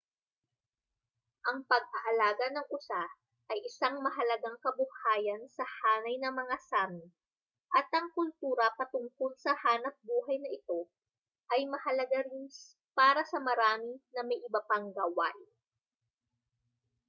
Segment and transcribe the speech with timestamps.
[1.49, 3.03] ang pag-aalaga ng usa
[3.53, 7.05] ay isang mahalagang kabuhayan sa hanay ng mga sámi
[7.77, 10.81] at ang kultura patungkol sa hanapbuhay na ito
[11.53, 12.43] ay mahalaga rin
[12.97, 15.41] para sa marami na may iba pang gawain